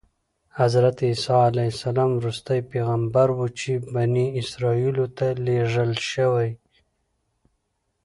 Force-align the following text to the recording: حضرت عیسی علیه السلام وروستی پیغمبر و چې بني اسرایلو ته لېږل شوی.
حضرت 0.57 0.97
عیسی 1.07 1.33
علیه 1.47 1.63
السلام 1.75 2.11
وروستی 2.15 2.59
پیغمبر 2.71 3.29
و 3.39 3.47
چې 3.59 3.71
بني 3.93 4.25
اسرایلو 4.41 5.05
ته 5.17 5.27
لېږل 5.45 5.91
شوی. 6.11 6.49